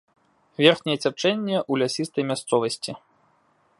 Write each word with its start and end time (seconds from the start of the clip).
Верхняе 0.63 0.95
цячэнне 1.03 1.55
ў 1.59 1.73
лясістай 1.85 2.23
мясцовасці. 2.31 2.91